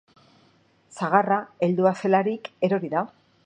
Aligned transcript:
Sagarra 0.95 1.37
heldua 1.67 1.93
zelarik 2.05 2.53
erori 2.69 2.95
da. 2.97 3.09